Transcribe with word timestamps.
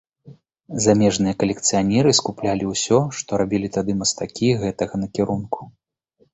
Замежныя 0.85 1.37
калекцыянеры 1.43 2.15
скуплялі 2.21 2.65
ўсё, 2.73 2.97
што 3.21 3.31
рабілі 3.45 3.73
тады 3.79 3.91
мастакі 4.03 4.47
гэтага 4.67 4.95
накірунку. 5.07 5.73